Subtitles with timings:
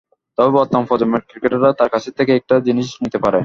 [0.37, 3.39] তবে বর্তমান প্রজন্মের ক্রিকেটাররা তাঁর কাছ থেকে একটা জিনিস নিতে পারে।